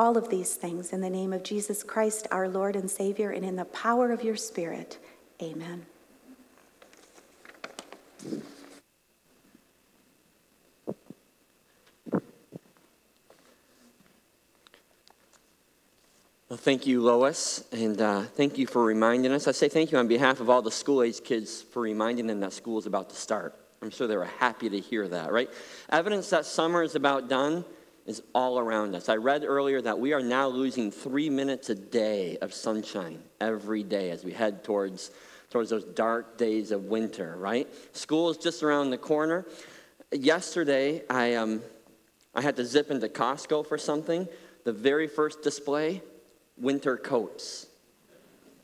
[0.00, 3.44] All of these things in the name of Jesus Christ, our Lord and Savior, and
[3.44, 4.98] in the power of your Spirit.
[5.42, 5.84] Amen.
[16.48, 19.46] Well, thank you, Lois, and uh, thank you for reminding us.
[19.46, 22.40] I say thank you on behalf of all the school age kids for reminding them
[22.40, 23.54] that school is about to start.
[23.82, 25.50] I'm sure they were happy to hear that, right?
[25.90, 27.66] Evidence that summer is about done
[28.10, 29.08] is all around us.
[29.08, 33.84] I read earlier that we are now losing three minutes a day of sunshine every
[33.84, 35.12] day as we head towards,
[35.48, 37.68] towards those dark days of winter, right?
[37.96, 39.46] School is just around the corner.
[40.10, 41.62] Yesterday, I, um,
[42.34, 44.26] I had to zip into Costco for something.
[44.64, 46.02] The very first display
[46.58, 47.68] winter coats.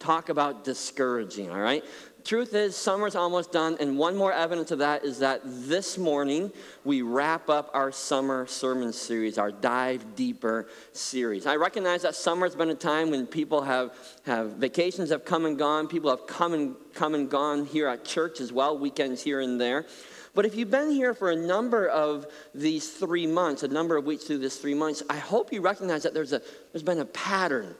[0.00, 1.84] Talk about discouraging, all right?
[2.26, 6.50] Truth is, summer's almost done, and one more evidence of that is that this morning
[6.82, 11.46] we wrap up our summer sermon series, our Dive Deeper series.
[11.46, 13.94] I recognize that summer's been a time when people have,
[14.24, 18.04] have vacations have come and gone, people have come and come and gone here at
[18.04, 19.86] church as well, weekends here and there.
[20.34, 24.04] But if you've been here for a number of these three months, a number of
[24.04, 26.42] weeks through this three months, I hope you recognize that there's, a,
[26.72, 27.76] there's been a pattern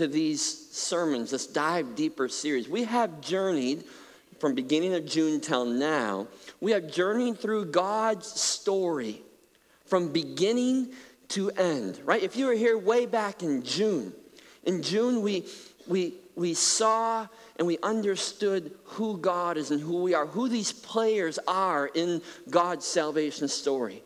[0.00, 2.66] to these sermons, this Dive Deeper series.
[2.66, 3.84] We have journeyed
[4.38, 6.26] from beginning of June till now.
[6.58, 9.20] We have journeyed through God's story
[9.84, 10.92] from beginning
[11.28, 12.22] to end, right?
[12.22, 14.14] If you were here way back in June,
[14.64, 15.44] in June we
[15.86, 17.28] we we saw
[17.58, 22.22] and we understood who God is and who we are, who these players are in
[22.48, 24.02] God's salvation story.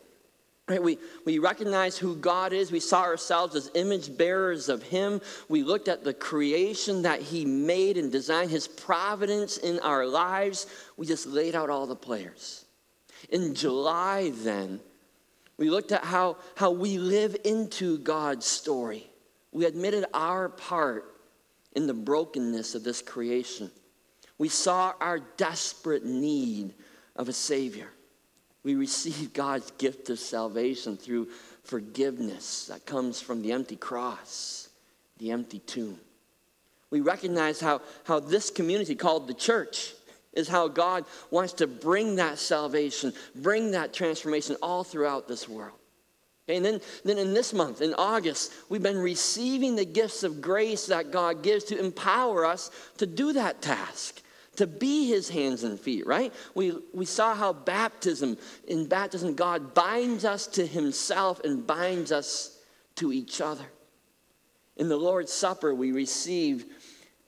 [0.67, 2.71] Right, we, we recognize who God is.
[2.71, 5.21] We saw ourselves as image bearers of Him.
[5.47, 10.65] We looked at the creation that He made and designed, His providence in our lives.
[10.97, 12.65] We just laid out all the players.
[13.29, 14.79] In July, then,
[15.57, 19.07] we looked at how, how we live into God's story.
[19.51, 21.15] We admitted our part
[21.73, 23.69] in the brokenness of this creation.
[24.39, 26.73] We saw our desperate need
[27.15, 27.89] of a Savior.
[28.65, 31.27] We receive God's gift of salvation through
[31.63, 34.69] forgiveness that comes from the empty cross,
[35.19, 35.99] the empty tomb.
[36.89, 39.93] We recognize how, how this community called the church
[40.33, 45.77] is how God wants to bring that salvation, bring that transformation all throughout this world.
[46.47, 50.87] And then, then in this month, in August, we've been receiving the gifts of grace
[50.87, 54.23] that God gives to empower us to do that task
[54.57, 56.33] to be his hands and feet, right?
[56.53, 62.57] We, we saw how baptism, in baptism, God binds us to himself and binds us
[62.95, 63.65] to each other.
[64.77, 66.65] In the Lord's Supper, we receive,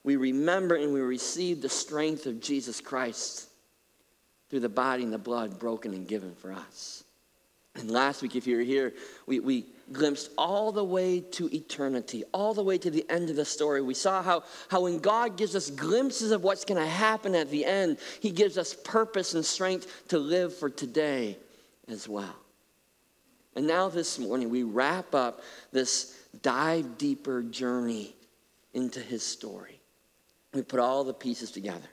[0.04, 3.48] we remember and we receive the strength of Jesus Christ
[4.50, 7.04] through the body and the blood broken and given for us.
[7.76, 8.94] And last week, if you were here,
[9.26, 13.36] we, we glimpsed all the way to eternity, all the way to the end of
[13.36, 13.82] the story.
[13.82, 17.50] We saw how, how when God gives us glimpses of what's going to happen at
[17.50, 21.38] the end, He gives us purpose and strength to live for today
[21.88, 22.36] as well.
[23.56, 28.16] And now this morning, we wrap up this dive deeper journey
[28.74, 29.80] into His story.
[30.54, 31.88] We put all the pieces together.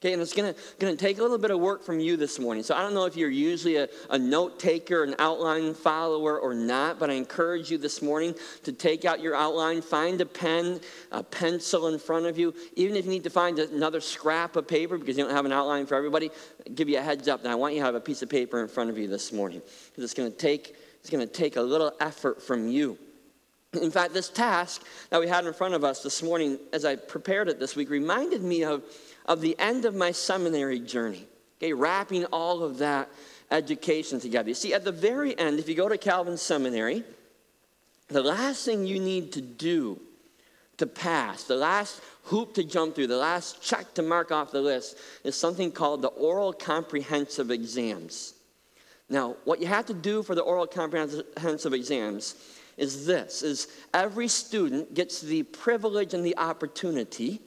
[0.00, 2.62] Okay, and it's gonna, gonna take a little bit of work from you this morning.
[2.62, 6.54] So I don't know if you're usually a, a note taker, an outline follower, or
[6.54, 10.78] not, but I encourage you this morning to take out your outline, find a pen,
[11.10, 12.54] a pencil in front of you.
[12.76, 15.52] Even if you need to find another scrap of paper because you don't have an
[15.52, 16.30] outline for everybody,
[16.64, 17.42] I'll give you a heads up.
[17.42, 19.32] And I want you to have a piece of paper in front of you this
[19.32, 19.60] morning.
[19.90, 22.98] Because it's gonna take it's gonna take a little effort from you.
[23.74, 26.96] In fact, this task that we had in front of us this morning, as I
[26.96, 28.82] prepared it this week, reminded me of
[29.28, 31.26] of the end of my seminary journey,
[31.58, 33.08] okay, wrapping all of that
[33.50, 34.48] education together.
[34.48, 37.04] You see, at the very end, if you go to Calvin Seminary,
[38.08, 40.00] the last thing you need to do
[40.78, 44.60] to pass, the last hoop to jump through, the last check to mark off the
[44.60, 48.34] list is something called the oral comprehensive exams.
[49.10, 52.34] Now, what you have to do for the oral comprehensive exams
[52.78, 57.40] is this is every student gets the privilege and the opportunity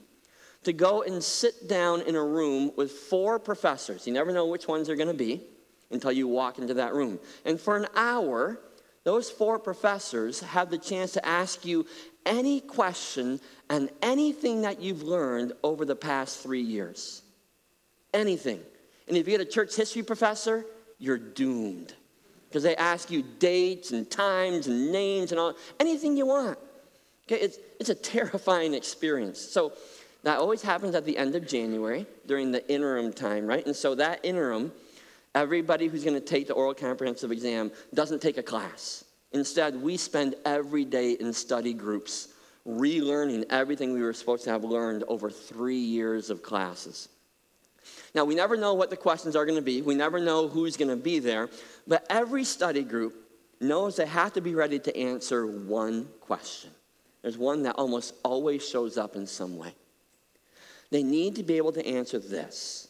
[0.63, 4.05] to go and sit down in a room with four professors.
[4.05, 5.41] You never know which ones they're going to be
[5.89, 7.19] until you walk into that room.
[7.45, 8.59] And for an hour,
[9.03, 11.85] those four professors have the chance to ask you
[12.25, 17.23] any question and anything that you've learned over the past three years.
[18.13, 18.59] Anything.
[19.07, 20.65] And if you get a church history professor,
[20.99, 21.93] you're doomed.
[22.47, 26.59] Because they ask you dates and times and names and all, anything you want.
[27.25, 29.39] Okay, it's, it's a terrifying experience.
[29.39, 29.73] So
[30.23, 33.65] that always happens at the end of January during the interim time, right?
[33.65, 34.71] And so that interim,
[35.33, 39.03] everybody who's going to take the oral comprehensive exam doesn't take a class.
[39.31, 42.29] Instead, we spend every day in study groups,
[42.67, 47.09] relearning everything we were supposed to have learned over three years of classes.
[48.13, 50.77] Now, we never know what the questions are going to be, we never know who's
[50.77, 51.49] going to be there,
[51.87, 53.15] but every study group
[53.59, 56.71] knows they have to be ready to answer one question.
[57.21, 59.73] There's one that almost always shows up in some way.
[60.91, 62.89] They need to be able to answer this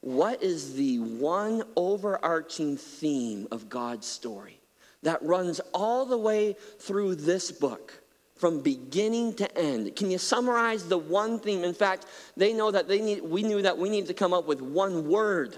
[0.00, 4.60] What is the one overarching theme of God's story
[5.02, 7.98] that runs all the way through this book?
[8.36, 11.62] From beginning to end, can you summarize the one theme?
[11.62, 13.22] In fact, they know that they need.
[13.22, 15.56] We knew that we need to come up with one word,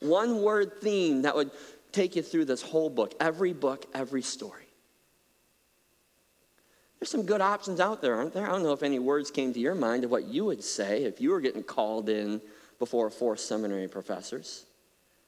[0.00, 1.50] one word theme that would
[1.92, 4.67] take you through this whole book, every book, every story.
[6.98, 8.46] There's some good options out there, aren't there?
[8.46, 11.04] I don't know if any words came to your mind of what you would say
[11.04, 12.40] if you were getting called in
[12.78, 14.64] before four seminary professors.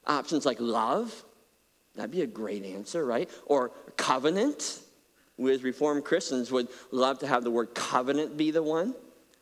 [0.05, 1.23] Options like love,
[1.95, 3.29] that'd be a great answer, right?
[3.45, 4.79] Or covenant.
[5.39, 8.93] As Reformed Christians would love to have the word covenant be the one.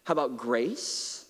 [0.06, 1.26] How about grace?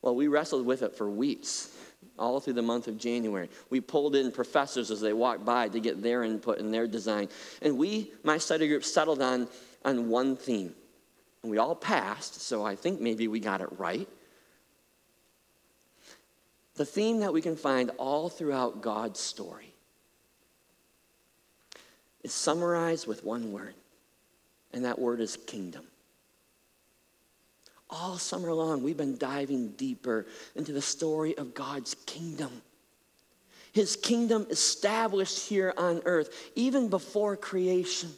[0.00, 1.74] Well, we wrestled with it for weeks
[2.22, 3.48] all through the month of January.
[3.68, 7.28] We pulled in professors as they walked by to get their input and their design.
[7.60, 9.48] And we, my study group, settled on,
[9.84, 10.72] on one theme.
[11.42, 14.08] And we all passed, so I think maybe we got it right.
[16.76, 19.74] The theme that we can find all throughout God's story
[22.22, 23.74] is summarized with one word,
[24.72, 25.84] and that word is kingdom
[27.92, 32.50] all summer long, we've been diving deeper into the story of God's kingdom.
[33.72, 38.10] His kingdom established here on earth, even before creation,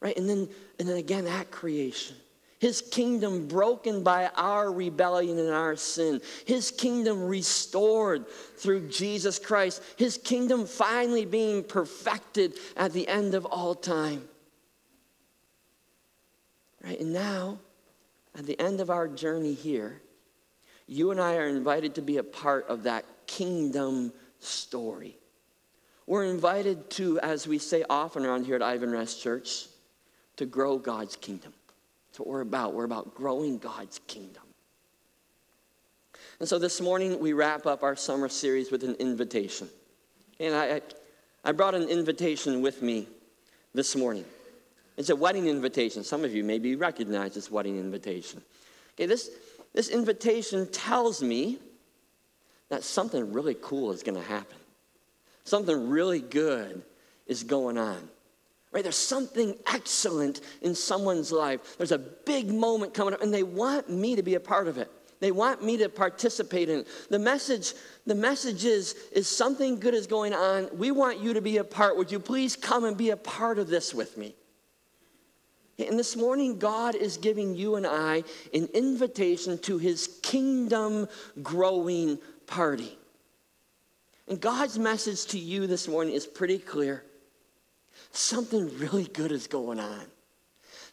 [0.00, 0.16] right?
[0.16, 0.48] And then,
[0.78, 2.16] and then again at creation.
[2.58, 6.22] His kingdom broken by our rebellion and our sin.
[6.46, 8.24] His kingdom restored
[8.56, 9.82] through Jesus Christ.
[9.96, 14.26] His kingdom finally being perfected at the end of all time.
[16.82, 16.98] Right?
[16.98, 17.58] And now,
[18.36, 20.00] at the end of our journey here,
[20.86, 25.16] you and I are invited to be a part of that kingdom story.
[26.06, 29.66] We're invited to, as we say often around here at Ivanrest Church,
[30.36, 31.52] to grow God's kingdom.
[32.08, 32.74] That's what we're about.
[32.74, 34.42] We're about growing God's kingdom.
[36.38, 39.68] And so this morning, we wrap up our summer series with an invitation.
[40.38, 40.82] And I,
[41.42, 43.08] I brought an invitation with me
[43.74, 44.26] this morning.
[44.96, 46.04] It's a wedding invitation.
[46.04, 48.42] Some of you maybe recognize this wedding invitation.
[48.94, 49.30] Okay, this,
[49.74, 51.58] this invitation tells me
[52.70, 54.56] that something really cool is going to happen.
[55.44, 56.82] Something really good
[57.26, 58.08] is going on.
[58.72, 58.82] Right?
[58.82, 61.76] There's something excellent in someone's life.
[61.78, 64.78] There's a big moment coming up, and they want me to be a part of
[64.78, 64.90] it.
[65.20, 66.88] They want me to participate in it.
[67.08, 67.74] The message,
[68.06, 70.68] the message is, is something good is going on.
[70.76, 71.96] We want you to be a part.
[71.96, 74.34] Would you please come and be a part of this with me?
[75.78, 78.24] And this morning, God is giving you and I
[78.54, 81.06] an invitation to his kingdom
[81.42, 82.98] growing party.
[84.26, 87.04] And God's message to you this morning is pretty clear.
[88.10, 90.06] Something really good is going on.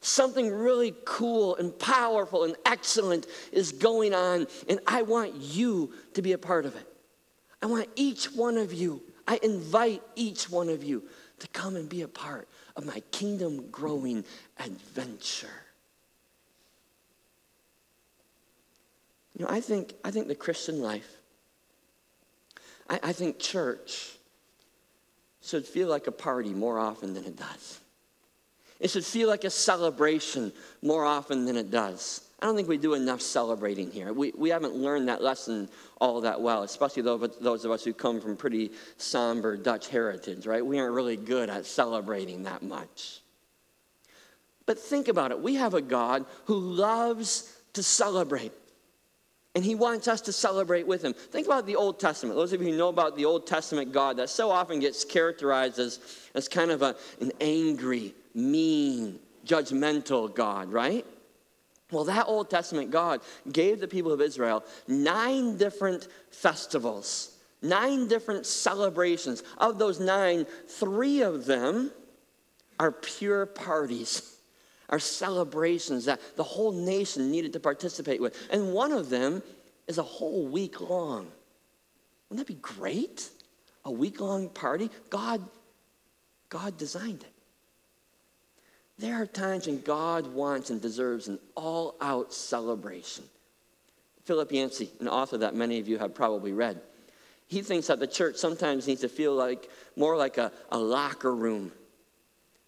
[0.01, 6.21] Something really cool and powerful and excellent is going on, and I want you to
[6.21, 6.85] be a part of it.
[7.61, 11.03] I want each one of you, I invite each one of you
[11.39, 14.23] to come and be a part of my kingdom growing
[14.59, 15.47] adventure.
[19.37, 21.17] You know, I think, I think the Christian life,
[22.89, 24.13] I, I think church
[25.41, 27.79] should feel like a party more often than it does.
[28.79, 32.21] It should feel like a celebration more often than it does.
[32.43, 34.11] I don't think we do enough celebrating here.
[34.11, 35.69] We, we haven't learned that lesson
[36.01, 40.63] all that well, especially those of us who come from pretty somber Dutch heritage, right?
[40.63, 43.21] We aren't really good at celebrating that much.
[44.65, 45.39] But think about it.
[45.39, 48.51] We have a God who loves to celebrate.
[49.55, 51.13] And he wants us to celebrate with him.
[51.13, 52.35] Think about the Old Testament.
[52.35, 55.79] Those of you who know about the Old Testament God that so often gets characterized
[55.79, 55.99] as,
[56.35, 61.05] as kind of a, an angry, mean, judgmental God, right?
[61.93, 63.21] Well, that Old Testament God
[63.51, 69.43] gave the people of Israel nine different festivals, nine different celebrations.
[69.57, 71.91] Of those nine, three of them
[72.79, 74.37] are pure parties,
[74.89, 78.35] are celebrations that the whole nation needed to participate with.
[78.51, 79.43] And one of them
[79.87, 81.27] is a whole week long.
[82.29, 83.29] Wouldn't that be great?
[83.85, 84.89] A week long party?
[85.09, 85.41] God,
[86.49, 87.32] God designed it.
[88.97, 93.25] There are times when God wants and deserves an all out celebration.
[94.25, 96.81] Philip Yancey, an author that many of you have probably read,
[97.47, 101.35] he thinks that the church sometimes needs to feel like more like a, a locker
[101.35, 101.71] room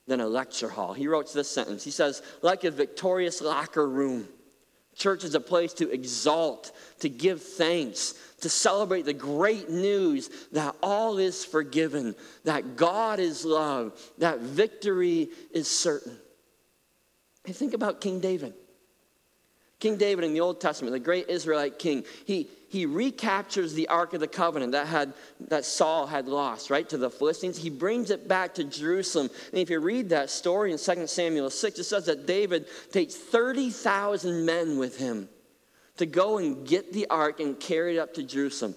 [0.08, 0.94] than a lecture hall.
[0.94, 1.84] He wrote this sentence.
[1.84, 4.27] He says, like a victorious locker room.
[4.96, 10.75] Church is a place to exalt, to give thanks, to celebrate the great news that
[10.82, 16.18] all is forgiven, that God is love, that victory is certain.
[17.46, 18.54] Think about King David.
[19.80, 24.13] King David in the Old Testament, the great Israelite king, he, he recaptures the Ark
[24.13, 25.13] of the Covenant that, had,
[25.48, 27.58] that Saul had lost, right, to the Philistines.
[27.58, 29.29] He brings it back to Jerusalem.
[29.51, 33.15] And if you read that story in 2 Samuel 6, it says that David takes
[33.15, 35.29] 30,000 men with him
[35.96, 38.75] to go and get the Ark and carry it up to Jerusalem.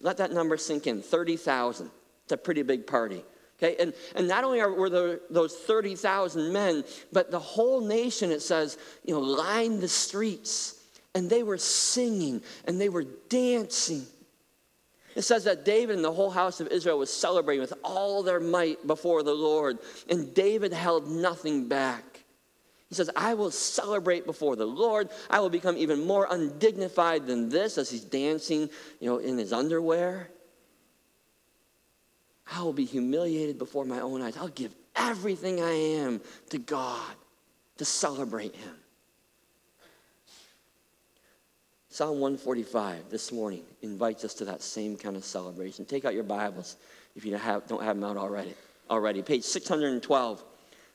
[0.00, 1.90] Let that number sink in 30,000.
[2.24, 3.24] It's a pretty big party.
[3.56, 8.30] Okay, and, and not only are, were there those 30,000 men, but the whole nation,
[8.30, 10.82] it says, you know, lined the streets
[11.14, 14.06] and they were singing and they were dancing.
[15.14, 18.40] It says that David and the whole house of Israel was celebrating with all their
[18.40, 19.78] might before the Lord,
[20.08, 22.24] and David held nothing back.
[22.88, 25.08] He says, I will celebrate before the Lord.
[25.30, 28.68] I will become even more undignified than this as he's dancing,
[29.00, 30.30] you know, in his underwear.
[32.52, 34.36] I will be humiliated before my own eyes.
[34.36, 37.14] I'll give everything I am to God
[37.78, 38.74] to celebrate him.
[41.94, 45.84] Psalm 145 this morning invites us to that same kind of celebration.
[45.84, 46.74] Take out your Bibles
[47.14, 48.52] if you have, don't have them out already.
[48.90, 50.42] Already, page 612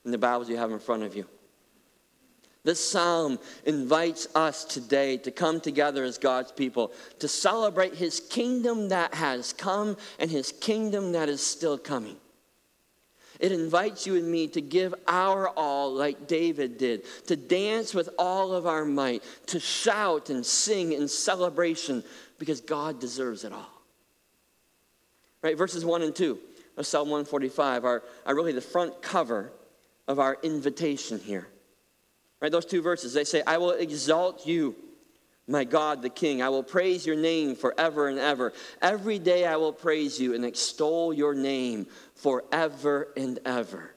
[0.03, 1.25] in the Bibles you have in front of you.
[2.65, 8.89] This psalm invites us today to come together as God's people to celebrate his kingdom
[8.89, 12.18] that has come and his kingdom that is still coming.
[13.39, 18.10] It invites you and me to give our all like David did, to dance with
[18.19, 22.03] all of our might, to shout and sing in celebration
[22.38, 23.69] because God deserves it all.
[25.41, 26.38] Right, verses 1 and 2
[26.75, 29.53] of Psalm 145 are, are really the front cover
[30.05, 31.48] of our invitation here.
[32.41, 34.75] Right, those two verses, they say, I will exalt you,
[35.50, 36.41] my God the King.
[36.41, 38.53] I will praise your name forever and ever.
[38.82, 43.91] Every day I will praise you and extol your name forever and ever.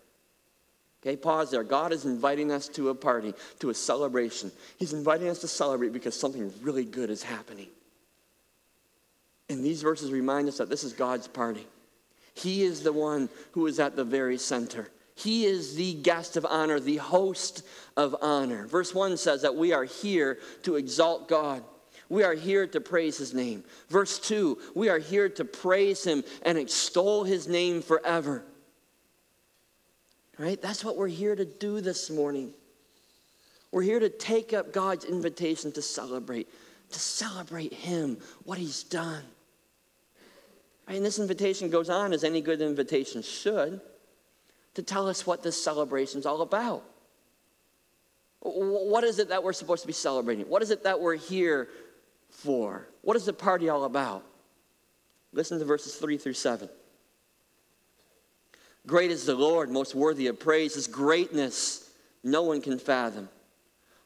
[1.03, 1.65] Okay, pause there.
[1.65, 4.53] God is inviting us to a party, to a celebration.
[4.79, 7.69] He's inviting us to celebrate because something really good is happening.
[9.49, 11.67] And these verses remind us that this is God's party.
[12.35, 14.89] He is the one who is at the very center.
[15.15, 17.67] He is the guest of honor, the host
[17.97, 18.67] of honor.
[18.67, 21.63] Verse 1 says that we are here to exalt God.
[22.09, 23.65] We are here to praise his name.
[23.89, 28.45] Verse 2, we are here to praise him and extol his name forever.
[30.39, 30.61] Right?
[30.61, 32.53] That's what we're here to do this morning.
[33.71, 36.49] We're here to take up God's invitation to celebrate,
[36.91, 39.25] to celebrate him, what he's done.
[40.89, 40.97] Right?
[40.97, 43.81] And this invitation goes on as any good invitation should
[44.75, 46.85] to tell us what this celebration is all about.
[48.41, 50.49] What is it that we're supposed to be celebrating?
[50.49, 51.69] What is it that we're here
[52.31, 52.89] for?
[53.03, 54.25] What is the party all about?
[55.33, 56.69] Listen to verses 3 through 7.
[58.87, 60.75] Great is the Lord, most worthy of praise.
[60.75, 61.89] His greatness
[62.25, 63.29] no one can fathom.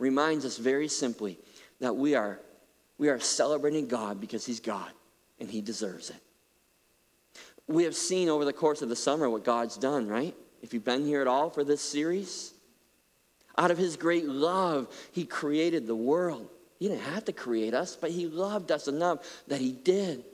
[0.00, 1.38] reminds us very simply
[1.78, 2.40] that we are,
[2.98, 4.90] we are celebrating God because He's God
[5.38, 6.20] and He deserves it
[7.70, 10.34] we have seen over the course of the summer what God's done, right?
[10.60, 12.52] If you've been here at all for this series,
[13.56, 16.48] out of his great love, he created the world.
[16.78, 20.24] He didn't have to create us, but he loved us enough that he did.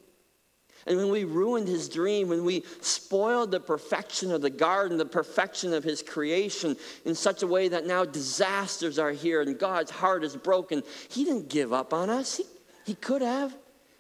[0.87, 5.05] And when we ruined his dream, when we spoiled the perfection of the garden, the
[5.05, 9.91] perfection of his creation in such a way that now disasters are here and God's
[9.91, 12.37] heart is broken, he didn't give up on us.
[12.37, 12.45] He,
[12.85, 13.57] he could have.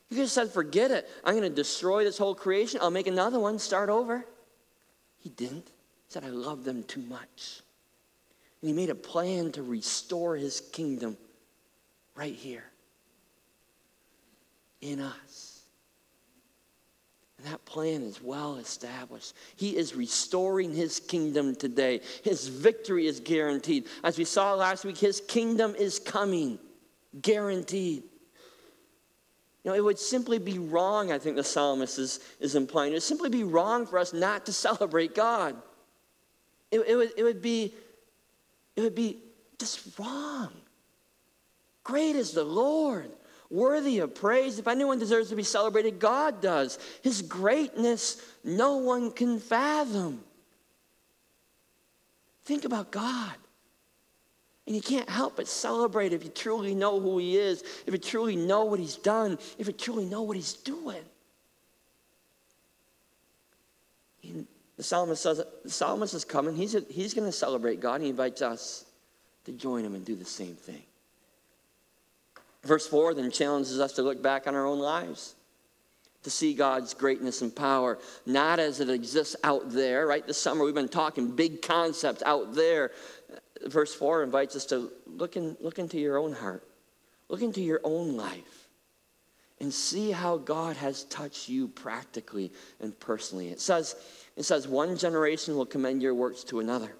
[0.08, 1.08] He could have said, forget it.
[1.24, 2.78] I'm going to destroy this whole creation.
[2.80, 4.24] I'll make another one, start over.
[5.18, 5.66] He didn't.
[5.66, 7.62] He said, I love them too much.
[8.62, 11.16] And he made a plan to restore his kingdom
[12.14, 12.64] right here
[14.80, 15.45] in us.
[17.46, 19.34] That plan is well established.
[19.54, 22.00] He is restoring his kingdom today.
[22.24, 23.86] His victory is guaranteed.
[24.02, 26.58] As we saw last week, his kingdom is coming,
[27.22, 28.02] guaranteed.
[29.62, 32.90] You know, it would simply be wrong, I think the psalmist is, is implying.
[32.90, 35.54] It would simply be wrong for us not to celebrate God.
[36.72, 37.72] It, it, would, it, would be,
[38.74, 39.18] it would be
[39.60, 40.50] just wrong.
[41.84, 43.12] Great is the Lord,
[43.50, 44.58] worthy of praise.
[44.58, 46.78] If anyone deserves to be celebrated, God does.
[47.02, 50.22] His greatness, no one can fathom.
[52.44, 53.34] Think about God.
[54.66, 57.98] And you can't help but celebrate if you truly know who He is, if you
[57.98, 61.02] truly know what He's done, if you truly know what He's doing.
[64.24, 66.56] And the psalmist says, the psalmist is coming.
[66.56, 68.00] He's, he's going to celebrate God.
[68.00, 68.84] He invites us
[69.44, 70.82] to join Him and do the same thing.
[72.66, 75.36] Verse 4 then challenges us to look back on our own lives,
[76.24, 80.26] to see God's greatness and power, not as it exists out there, right?
[80.26, 82.90] This summer we've been talking big concepts out there,
[83.66, 86.66] verse 4 invites us to look, in, look into your own heart,
[87.28, 88.68] look into your own life,
[89.60, 93.50] and see how God has touched you practically and personally.
[93.50, 93.94] It says,
[94.36, 96.96] it says, one generation will commend your works to another.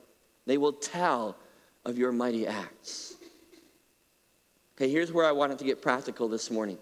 [0.47, 1.37] They will tell
[1.85, 3.16] of your mighty acts.
[4.77, 6.77] Okay, here's where I wanted to get practical this morning.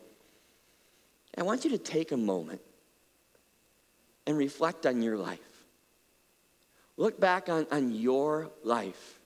[1.38, 2.60] I want you to take a moment
[4.26, 5.38] and reflect on your life.
[6.96, 9.18] Look back on, on your life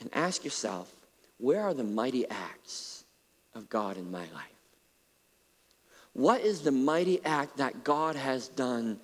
[0.00, 0.92] and ask yourself
[1.38, 3.04] where are the mighty acts
[3.54, 4.52] of God in my life?
[6.12, 9.00] What is the mighty act that God has done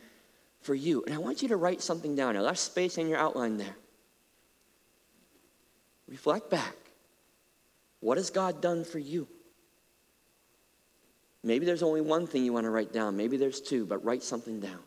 [0.61, 1.03] for you?
[1.05, 2.37] And I want you to write something down.
[2.37, 3.77] I left space in your outline there.
[6.07, 6.75] Reflect back.
[8.00, 9.28] What has God done for you?
[11.43, 13.17] Maybe there's only one thing you want to write down.
[13.17, 14.81] Maybe there's two, but write something down.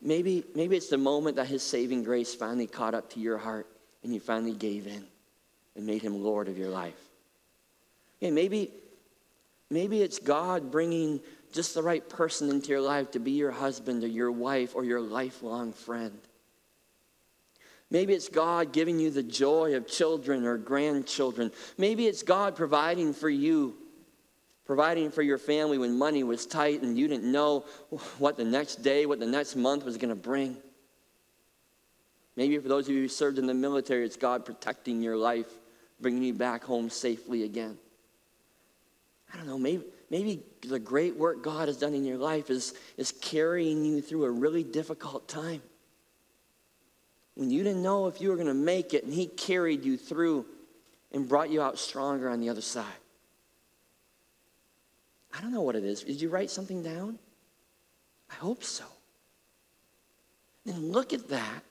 [0.00, 3.66] Maybe, maybe it's the moment that His saving grace finally caught up to your heart
[4.02, 5.04] and you finally gave in
[5.74, 6.94] and made him Lord of your life.
[8.20, 8.70] Yeah, maybe,
[9.70, 11.20] maybe it's God bringing
[11.52, 14.84] just the right person into your life to be your husband or your wife or
[14.84, 16.18] your lifelong friend.
[17.90, 21.52] Maybe it's God giving you the joy of children or grandchildren.
[21.78, 23.76] Maybe it's God providing for you,
[24.64, 27.64] providing for your family when money was tight and you didn't know
[28.18, 30.56] what the next day, what the next month was going to bring.
[32.34, 35.46] Maybe for those of you who served in the military, it's God protecting your life,
[36.00, 37.78] bringing you back home safely again.
[39.32, 42.74] I don't know, maybe, maybe the great work God has done in your life is,
[42.96, 45.62] is carrying you through a really difficult time.
[47.36, 49.96] When you didn't know if you were going to make it, and He carried you
[49.96, 50.46] through
[51.12, 52.84] and brought you out stronger on the other side.
[55.36, 56.02] I don't know what it is.
[56.02, 57.18] Did you write something down?
[58.30, 58.84] I hope so.
[60.64, 61.62] Then look at that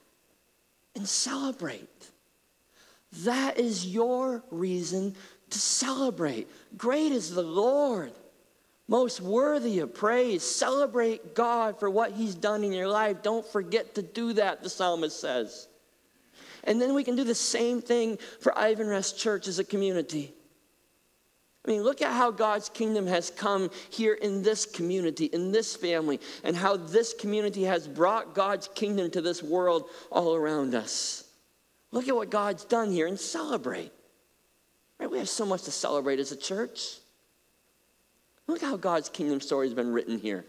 [0.94, 2.10] and celebrate.
[3.24, 5.16] That is your reason
[5.50, 6.48] to celebrate.
[6.76, 8.12] Great is the Lord,
[8.88, 10.42] most worthy of praise.
[10.42, 13.22] Celebrate God for what He's done in your life.
[13.22, 15.68] Don't forget to do that, the psalmist says.
[16.64, 20.32] And then we can do the same thing for Ivanrest Church as a community.
[21.64, 25.74] I mean, look at how God's kingdom has come here in this community, in this
[25.74, 31.24] family, and how this community has brought God's kingdom to this world all around us.
[31.90, 33.92] Look at what God's done here and celebrate.
[35.00, 35.10] Right?
[35.10, 36.98] We have so much to celebrate as a church.
[38.46, 40.44] Look how God's kingdom story has been written here.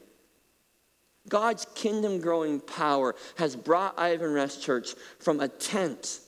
[1.30, 6.22] God's kingdom growing power has brought Ivanrest Church from a tent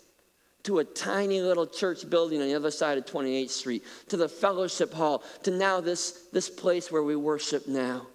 [0.63, 4.27] to a tiny little church building on the other side of 28th Street, to the
[4.27, 8.07] fellowship hall, to now this, this place where we worship now.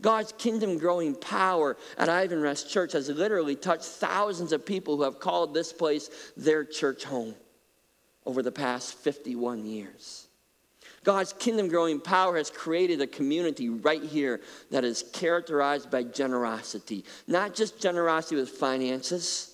[0.00, 5.20] God's kingdom growing power at Ivanrest Church has literally touched thousands of people who have
[5.20, 7.34] called this place their church home
[8.26, 10.28] over the past 51 years.
[11.04, 17.04] God's kingdom growing power has created a community right here that is characterized by generosity.
[17.26, 19.52] Not just generosity with finances,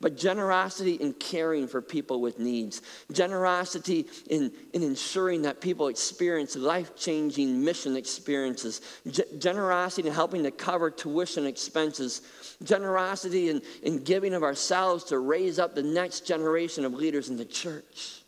[0.00, 2.82] but generosity in caring for people with needs,
[3.12, 10.42] generosity in, in ensuring that people experience life changing mission experiences, G- generosity in helping
[10.42, 12.20] to cover tuition expenses,
[12.62, 17.36] generosity in, in giving of ourselves to raise up the next generation of leaders in
[17.36, 18.23] the church.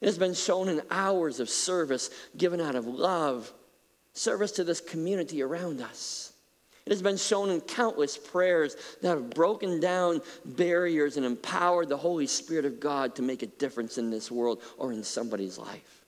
[0.00, 3.52] It has been shown in hours of service given out of love,
[4.12, 6.32] service to this community around us.
[6.86, 11.96] It has been shown in countless prayers that have broken down barriers and empowered the
[11.96, 16.04] Holy Spirit of God to make a difference in this world or in somebody's life.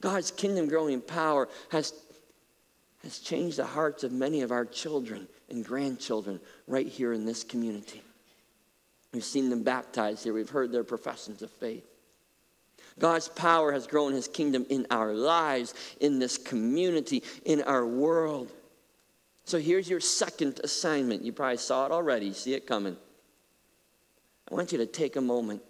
[0.00, 1.92] God's kingdom growing power has,
[3.02, 7.44] has changed the hearts of many of our children and grandchildren right here in this
[7.44, 8.02] community.
[9.12, 11.87] We've seen them baptized here, we've heard their professions of faith.
[12.98, 18.50] God's power has grown his kingdom in our lives, in this community, in our world.
[19.44, 21.22] So here's your second assignment.
[21.22, 22.96] You probably saw it already, see it coming.
[24.50, 25.62] I want you to take a moment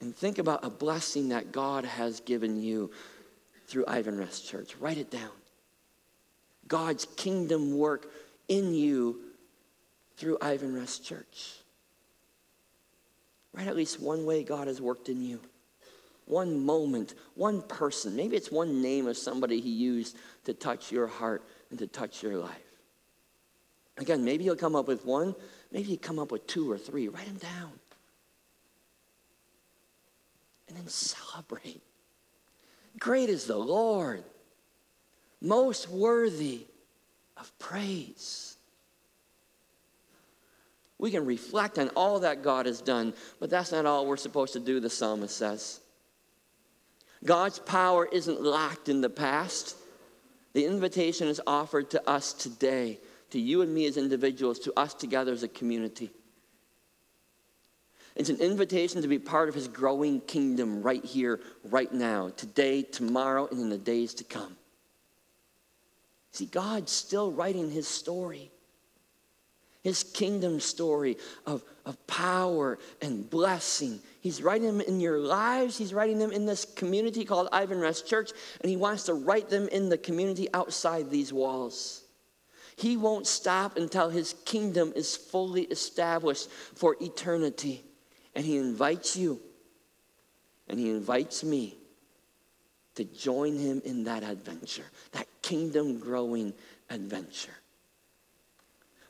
[0.00, 2.90] and think about a blessing that God has given you
[3.66, 4.76] through Ivan Ivanrest Church.
[4.76, 5.30] Write it down.
[6.68, 8.10] God's kingdom work
[8.48, 9.20] in you
[10.16, 11.54] through Ivan Ivanrest Church.
[13.52, 15.40] Write at least one way God has worked in you.
[16.26, 18.14] One moment, one person.
[18.16, 22.22] Maybe it's one name of somebody he used to touch your heart and to touch
[22.22, 22.58] your life.
[23.98, 25.34] Again, maybe you'll come up with one,
[25.72, 27.08] maybe you come up with two or three.
[27.08, 27.72] Write them down.
[30.68, 31.80] And then celebrate.
[32.98, 34.24] Great is the Lord,
[35.40, 36.66] most worthy
[37.36, 38.56] of praise.
[40.98, 44.54] We can reflect on all that God has done, but that's not all we're supposed
[44.54, 45.80] to do, the psalmist says.
[47.26, 49.76] God's power isn't locked in the past.
[50.54, 52.98] The invitation is offered to us today,
[53.30, 56.10] to you and me as individuals, to us together as a community.
[58.14, 62.82] It's an invitation to be part of his growing kingdom right here, right now, today,
[62.82, 64.56] tomorrow, and in the days to come.
[66.32, 68.50] See, God's still writing his story,
[69.82, 74.00] his kingdom story of, of power and blessing.
[74.20, 78.32] He's writing them in your lives, he's writing them in this community called Ivanrest Church,
[78.60, 82.02] and he wants to write them in the community outside these walls.
[82.76, 87.82] He won't stop until his kingdom is fully established for eternity.
[88.34, 89.40] And he invites you,
[90.68, 91.78] and he invites me
[92.96, 96.52] to join him in that adventure, that kingdom growing
[96.90, 97.54] adventure.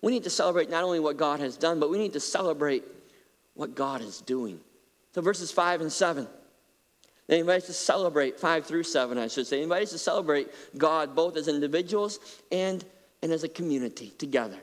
[0.07, 2.85] We need to celebrate not only what God has done, but we need to celebrate
[3.55, 4.61] what God is doing.
[5.13, 6.29] So, verses 5 and 7.
[7.27, 9.65] They invite us to celebrate, 5 through 7, I should say.
[9.65, 10.47] Us to celebrate
[10.79, 12.21] God both as individuals
[12.53, 12.85] and,
[13.21, 14.59] and as a community together.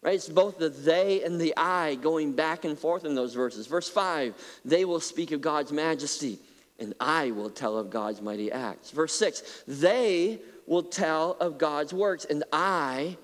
[0.00, 0.14] Right?
[0.14, 3.66] It's both the they and the I going back and forth in those verses.
[3.66, 4.32] Verse 5,
[4.64, 6.38] they will speak of God's majesty,
[6.78, 8.92] and I will tell of God's mighty acts.
[8.92, 13.18] Verse 6, they will tell of God's works, and I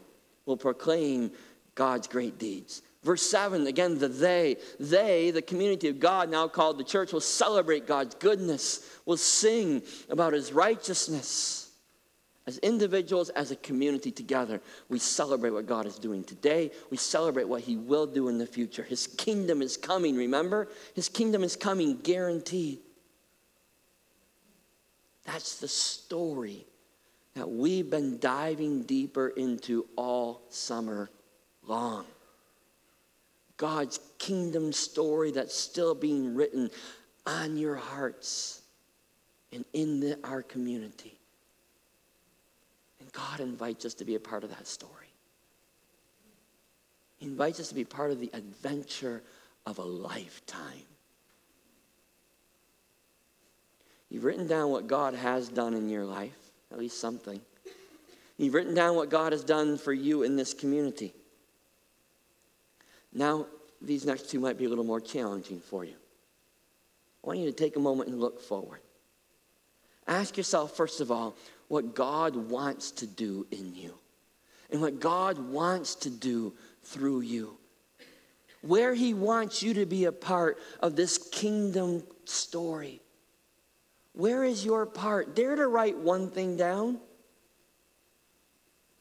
[0.47, 1.31] will proclaim
[1.75, 2.83] God's great deeds.
[3.03, 4.57] Verse 7, again, the they.
[4.81, 9.83] They, the community of God, now called the church, will celebrate God's goodness, will sing
[10.09, 11.71] about his righteousness.
[12.47, 16.71] As individuals, as a community together, we celebrate what God is doing today.
[16.91, 18.83] We celebrate what He will do in the future.
[18.83, 20.69] His kingdom is coming, remember?
[20.95, 22.81] His kingdom is coming, guaranteed.
[25.25, 26.67] That's the story
[27.35, 31.11] that we've been diving deeper into all summer
[31.67, 32.05] long.
[33.57, 36.71] God's kingdom story that's still being written
[37.27, 38.63] on your hearts
[39.53, 41.19] and in the, our community.
[43.01, 44.91] And God invites us to be a part of that story.
[47.19, 49.23] He invites us to be part of the adventure
[49.67, 50.61] of a lifetime.
[54.11, 56.44] You've written down what God has done in your life,
[56.75, 57.41] at least something.
[58.37, 61.15] You've written down what God has done for you in this community.
[63.13, 63.47] Now,
[63.81, 65.95] these next two might be a little more challenging for you.
[67.23, 68.81] I want you to take a moment and look forward.
[70.09, 71.37] Ask yourself, first of all,
[71.69, 73.95] what God wants to do in you
[74.73, 77.57] and what God wants to do through you.
[78.63, 83.01] Where He wants you to be a part of this kingdom story.
[84.15, 85.37] Where is your part?
[85.37, 86.99] Dare to write one thing down.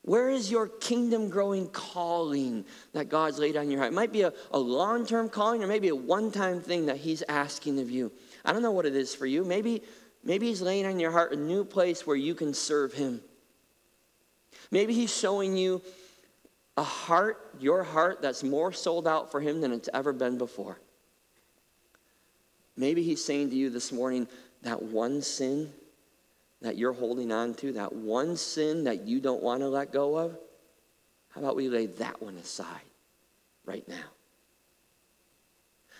[0.01, 3.93] Where is your kingdom growing calling that God's laid on your heart?
[3.93, 6.97] It might be a, a long term calling or maybe a one time thing that
[6.97, 8.11] He's asking of you.
[8.43, 9.45] I don't know what it is for you.
[9.45, 9.81] Maybe
[10.23, 13.21] Maybe He's laying on your heart a new place where you can serve Him.
[14.71, 15.81] Maybe He's showing you
[16.77, 20.79] a heart, your heart, that's more sold out for Him than it's ever been before.
[22.77, 24.27] Maybe He's saying to you this morning
[24.63, 25.71] that one sin
[26.61, 30.17] that you're holding on to, that one sin that you don't want to let go
[30.17, 30.37] of,
[31.29, 32.67] how about we lay that one aside
[33.65, 33.95] right now?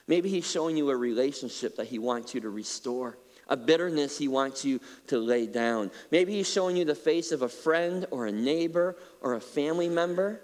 [0.07, 4.27] Maybe He's showing you a relationship that He wants you to restore a bitterness he
[4.27, 5.91] wants you to lay down.
[6.11, 9.89] Maybe he's showing you the face of a friend or a neighbor or a family
[9.89, 10.41] member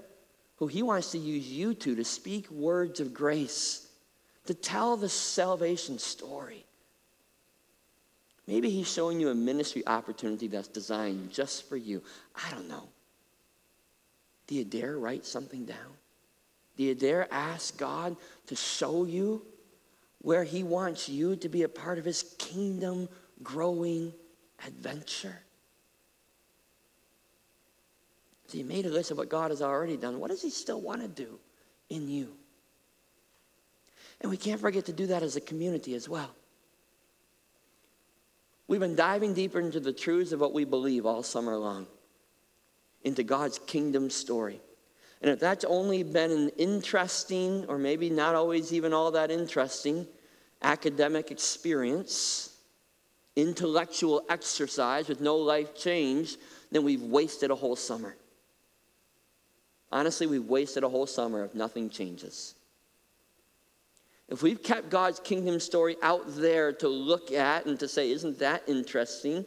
[0.58, 3.88] who he wants to use you to to speak words of grace,
[4.46, 6.66] to tell the salvation story.
[8.50, 12.02] Maybe he's showing you a ministry opportunity that's designed just for you.
[12.36, 12.90] I don't know.
[14.48, 15.94] Do you dare write something down?
[16.76, 19.46] Do you dare ask God to show you
[20.22, 23.08] where he wants you to be a part of his kingdom
[23.42, 24.14] growing
[24.66, 25.40] adventure.
[28.48, 30.20] So you made a list of what God has already done.
[30.20, 31.40] What does he still want to do
[31.90, 32.34] in you?
[34.22, 36.36] And we can't forget to do that as a community as well.
[38.70, 41.88] We've been diving deeper into the truths of what we believe all summer long,
[43.04, 44.62] into God's kingdom story.
[45.24, 50.06] And if that's only been an interesting, or maybe not always even all that interesting,
[50.62, 52.56] academic experience,
[53.36, 56.38] intellectual exercise with no life change,
[56.72, 58.16] then we've wasted a whole summer.
[59.92, 62.54] Honestly, we've wasted a whole summer if nothing changes.
[64.30, 68.40] If we've kept God's kingdom story out there to look at and to say, isn't
[68.40, 69.44] that interesting?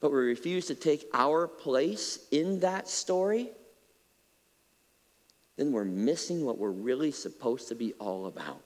[0.00, 3.50] But we refuse to take our place in that story,
[5.56, 8.62] then we're missing what we're really supposed to be all about.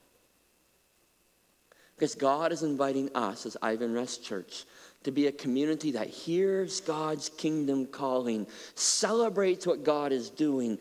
[1.94, 4.64] Because God is inviting us as Ivanrest Church
[5.04, 10.78] to be a community that hears God's kingdom calling, celebrates what God is doing,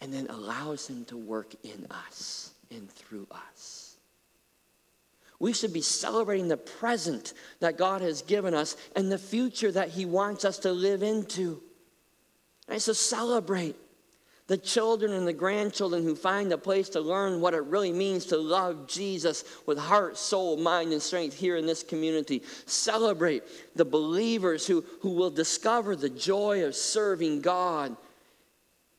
[0.00, 3.96] and then allows Him to work in us and through us.
[5.38, 9.90] We should be celebrating the present that God has given us and the future that
[9.90, 11.62] He wants us to live into.
[12.68, 12.80] Right?
[12.80, 13.76] So celebrate
[14.46, 18.26] the children and the grandchildren who find a place to learn what it really means
[18.26, 22.42] to love Jesus with heart, soul, mind, and strength here in this community.
[22.64, 23.42] Celebrate
[23.74, 27.96] the believers who, who will discover the joy of serving God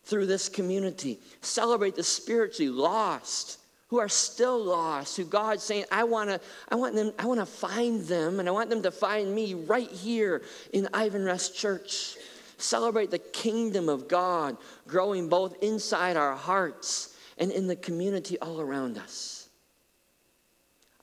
[0.07, 1.19] through this community.
[1.41, 6.39] Celebrate the spiritually lost who are still lost, who God's saying, I wanna,
[6.69, 9.53] I want them, I want to find them, and I want them to find me
[9.53, 10.41] right here
[10.73, 12.17] in Ivanrest Church.
[12.57, 18.59] Celebrate the kingdom of God growing both inside our hearts and in the community all
[18.59, 19.47] around us.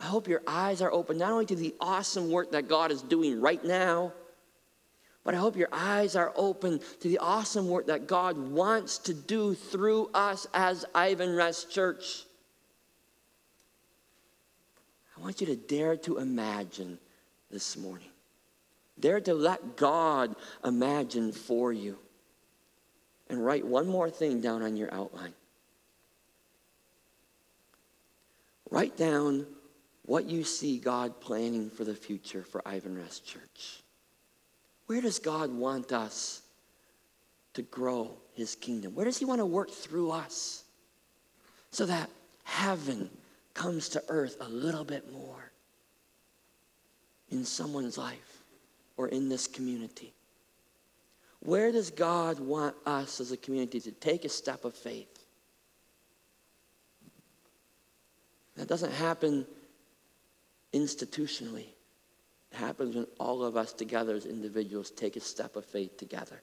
[0.01, 3.01] I hope your eyes are open not only to the awesome work that God is
[3.01, 4.13] doing right now,
[5.25, 9.15] but I hope your eyes are open to the awesome work that God wants to
[9.15, 12.25] do through us as Ivanrest Church.
[15.17, 16.99] I want you to dare to imagine
[17.51, 18.09] this morning
[18.99, 21.99] Dare to let God imagine for you.
[23.29, 25.33] And write one more thing down on your outline.
[28.71, 29.47] Write down
[30.05, 33.84] what you see God planning for the future for Ivanrest Church.
[34.87, 36.43] Where does God want us
[37.55, 38.95] to grow his kingdom?
[38.95, 40.65] Where does he want to work through us
[41.71, 42.11] so that
[42.45, 43.09] heaven
[43.55, 45.51] comes to earth a little bit more
[47.31, 48.35] in someone's life?
[48.97, 50.13] or in this community?
[51.41, 55.09] Where does God want us as a community to take a step of faith?
[58.57, 59.47] That doesn't happen
[60.73, 61.74] institutionally.
[62.55, 66.41] Happens when all of us together as individuals take a step of faith together.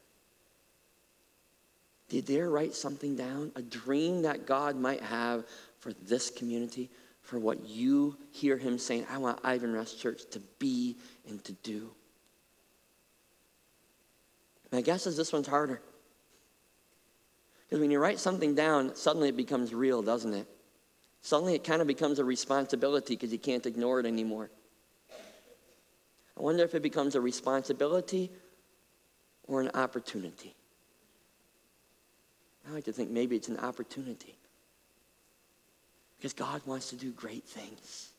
[2.10, 3.52] You dare write something down?
[3.56, 5.45] A dream that God might have
[5.80, 6.89] for this community,
[7.21, 10.97] for what you hear Him saying, I want Ivanrest Church to be
[11.28, 11.91] and to do.
[14.71, 15.82] My guess is this one's harder.
[17.63, 20.47] Because when you write something down, suddenly it becomes real, doesn't it?
[21.21, 24.50] Suddenly it kind of becomes a responsibility because you can't ignore it anymore.
[26.42, 28.32] I wonder if it becomes a responsibility
[29.44, 30.56] or an opportunity.
[32.68, 34.36] I like to think maybe it's an opportunity.
[36.18, 38.10] Because God wants to do great things.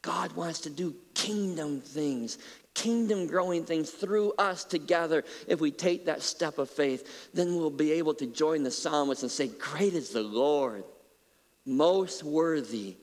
[0.00, 2.38] God wants to do kingdom things,
[2.72, 5.22] kingdom growing things through us together.
[5.46, 9.24] If we take that step of faith, then we'll be able to join the psalmist
[9.24, 10.84] and say, Great is the Lord,
[11.66, 12.96] most worthy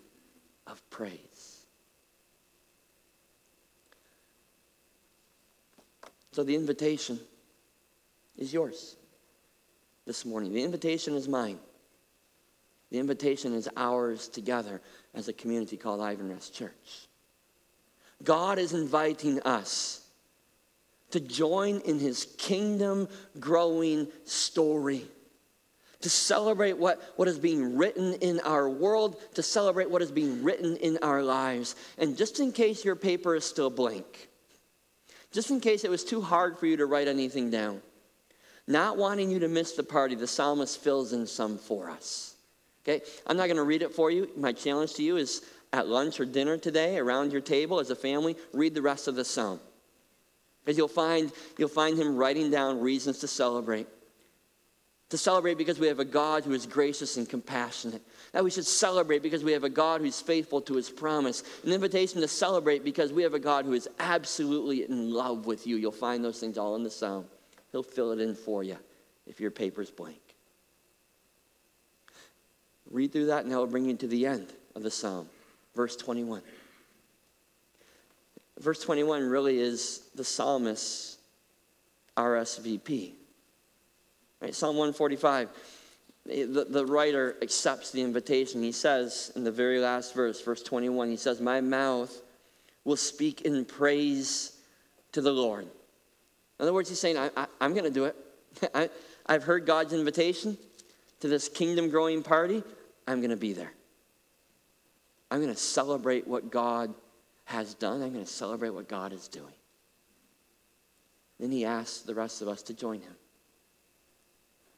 [0.66, 1.29] of praise.
[6.39, 7.19] So the invitation
[8.38, 8.95] is yours
[10.06, 10.54] this morning.
[10.54, 11.60] The invitation is mine.
[12.91, 14.80] The invitation is ours together
[15.13, 17.10] as a community called Ivanrest Church.
[18.23, 20.08] God is inviting us
[21.12, 23.10] to join in his kingdom
[23.41, 25.04] growing story,
[25.99, 30.41] to celebrate what, what is being written in our world, to celebrate what is being
[30.41, 31.75] written in our lives.
[31.97, 34.30] And just in case your paper is still blank,
[35.32, 37.82] just in case it was too hard for you to write anything down,
[38.68, 42.36] not wanting you to miss the party, the psalmist fills in some for us.
[42.84, 43.04] Okay?
[43.28, 44.30] I'm not going to read it for you.
[44.36, 47.96] My challenge to you is at lunch or dinner today, around your table as a
[47.96, 49.60] family, read the rest of the psalm.
[50.65, 53.88] Because you'll find, you'll find him writing down reasons to celebrate.
[55.10, 58.02] to celebrate because we have a God who is gracious and compassionate.
[58.32, 61.44] That we should celebrate because we have a God who's faithful to his promise.
[61.63, 65.65] An invitation to celebrate because we have a God who is absolutely in love with
[65.65, 65.78] you.
[65.78, 67.26] You'll find those things all in the psalm.
[67.72, 68.78] He'll fill it in for you
[69.26, 70.22] if your paper's blank.
[72.89, 75.28] Read through that and that will bring you to the end of the psalm,
[75.76, 76.42] verse 21.
[78.60, 81.18] Verse 21 really is the psalmist's
[82.18, 83.13] RSVP.
[84.42, 84.56] Right?
[84.56, 85.50] Psalm 145,
[86.30, 88.63] the, the writer accepts the invitation.
[88.63, 92.15] He says in the very last verse, verse 21, he says, My mouth
[92.84, 94.54] will speak in praise
[95.12, 95.63] to the Lord.
[95.63, 98.15] In other words, he's saying, I, I'm going to do it.
[98.76, 98.89] I,
[99.26, 100.58] I've heard God's invitation
[101.20, 102.63] to this kingdom growing party.
[103.08, 103.74] I'm going to be there.
[105.32, 106.94] I'm going to celebrate what God
[107.46, 108.02] has done.
[108.02, 109.54] I'm going to celebrate what God is doing.
[111.39, 113.15] Then he asks the rest of us to join him.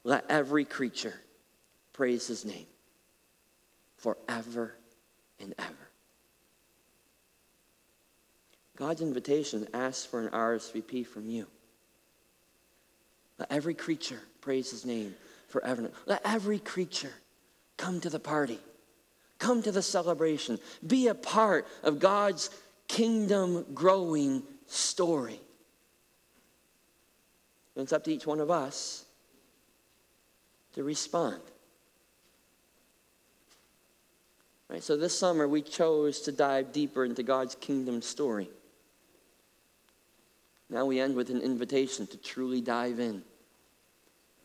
[0.04, 1.20] Let every creature
[2.02, 2.66] praise his name
[3.98, 4.74] forever
[5.40, 5.90] and ever.
[8.76, 11.46] God's invitation asks for an RSVP from you.
[13.38, 15.14] Let every creature praise his name
[15.50, 15.92] forever.
[16.08, 17.14] Let every creature
[17.78, 18.58] come to the party,
[19.38, 22.50] come to the celebration, be a part of God's
[22.88, 25.40] kingdom growing story.
[27.76, 29.06] And it's up to each one of us
[30.74, 31.42] to respond.
[34.82, 38.50] Right, so this summer we chose to dive deeper into God's kingdom story.
[40.72, 43.22] Now we end with an invitation to truly dive in.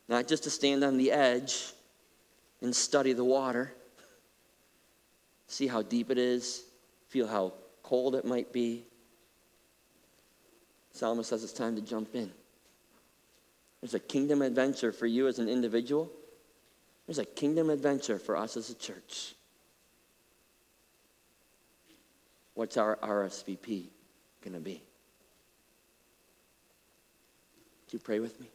[0.07, 1.71] Not just to stand on the edge
[2.61, 3.73] and study the water,
[5.47, 6.65] see how deep it is,
[7.07, 8.83] feel how cold it might be.
[10.91, 12.31] Psalmist says it's time to jump in.
[13.81, 16.11] There's a kingdom adventure for you as an individual.
[17.07, 19.33] There's a kingdom adventure for us as a church.
[22.57, 23.85] What's our RSVP
[24.41, 24.81] going to be?
[27.87, 28.47] Do you pray with me?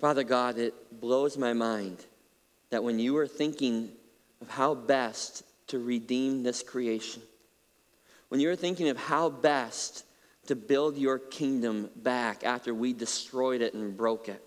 [0.00, 2.02] Father God, it blows my mind
[2.70, 3.90] that when you were thinking
[4.40, 7.20] of how best to redeem this creation,
[8.30, 10.06] when you were thinking of how best
[10.46, 14.42] to build your kingdom back after we destroyed it and broke it,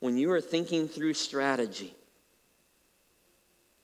[0.00, 1.94] when you were thinking through strategy,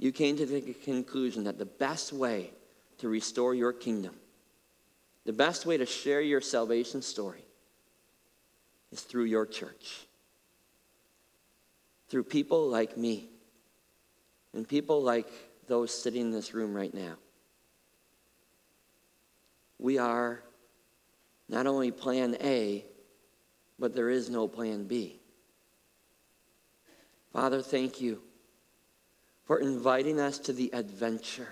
[0.01, 2.51] you came to the conclusion that the best way
[2.97, 4.15] to restore your kingdom,
[5.27, 7.45] the best way to share your salvation story,
[8.91, 10.07] is through your church.
[12.09, 13.29] Through people like me
[14.55, 15.29] and people like
[15.69, 17.17] those sitting in this room right now.
[19.79, 20.43] We are
[21.47, 22.87] not only plan A,
[23.79, 25.21] but there is no plan B.
[27.35, 28.23] Father, thank you
[29.51, 31.49] for inviting us to the adventure.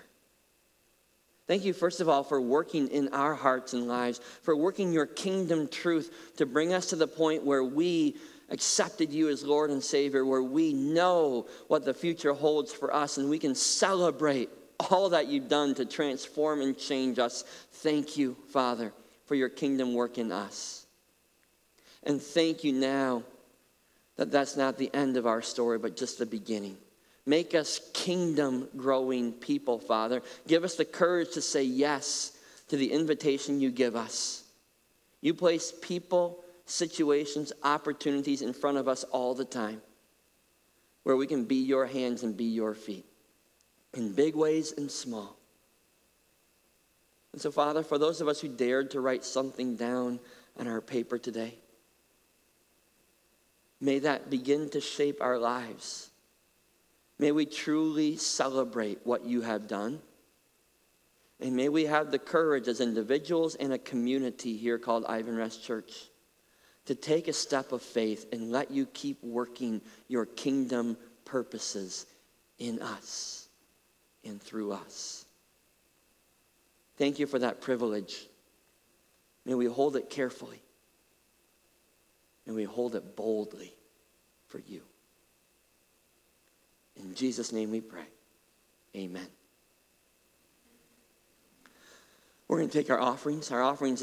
[1.49, 5.05] Thank you, first of all, for working in our hearts and lives, for working your
[5.05, 8.15] kingdom truth to bring us to the point where we
[8.51, 13.19] accepted you as Lord and Savior, where we know what the future holds for us
[13.19, 17.43] and we can celebrate all that you've done to transform and change us.
[17.73, 18.93] Thank you, Father,
[19.27, 20.87] for your kingdom work in us.
[22.05, 23.25] And thank you now
[24.15, 26.77] that that's not the end of our story, but just the beginning.
[27.29, 30.23] Make us kingdom growing people, Father.
[30.47, 32.33] Give us the courage to say yes
[32.69, 34.45] to the invitation you give us.
[35.21, 39.83] You place people, situations, opportunities in front of us all the time
[41.03, 43.05] where we can be your hands and be your feet
[43.93, 45.37] in big ways and small.
[47.35, 50.19] And so, Father, for those of us who dared to write something down
[50.59, 51.59] on our paper today,
[53.83, 56.08] may that begin to shape our lives.
[57.18, 60.00] May we truly celebrate what you have done.
[61.40, 66.11] And may we have the courage as individuals and a community here called Ivanrest Church
[66.87, 72.07] to take a step of faith and let you keep working your kingdom purposes
[72.59, 73.48] in us
[74.25, 75.27] and through us.
[76.96, 78.27] Thank you for that privilege.
[79.44, 80.62] May we hold it carefully.
[82.46, 83.75] and we hold it boldly
[84.46, 84.88] for you.
[86.99, 88.07] In Jesus' name we pray.
[88.96, 89.27] Amen.
[92.49, 93.51] We're going to take our offerings.
[93.51, 93.96] Our offerings